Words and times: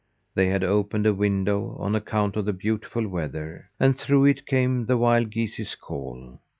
They 0.33 0.47
had 0.47 0.63
opened 0.63 1.05
a 1.05 1.13
window 1.13 1.75
on 1.77 1.93
account 1.93 2.35
of 2.35 2.45
the 2.45 2.53
beautiful 2.53 3.07
weather, 3.07 3.69
and 3.79 3.95
through 3.95 4.25
it 4.25 4.47
came 4.47 4.87
the 4.87 4.97
wild 4.97 5.29
geese's 5.29 5.75
call. 5.75 6.39